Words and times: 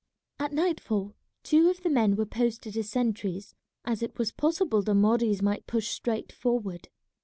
At 0.39 0.51
nightfall 0.51 1.13
two 1.43 1.69
of 1.69 1.83
the 1.83 1.89
men 1.91 2.15
were 2.15 2.25
posted 2.25 2.75
as 2.75 2.89
sentries, 2.89 3.53
as 3.85 4.01
it 4.01 4.17
was 4.17 4.31
possible 4.31 4.81
the 4.81 4.95
Mahdists 4.95 5.43
might 5.43 5.67
push 5.67 5.89
straight 5.89 6.31
forward. 6.31 6.89